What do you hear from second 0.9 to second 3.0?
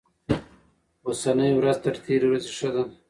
اوسنۍ ورځ تر تېرې ورځې ښه ده.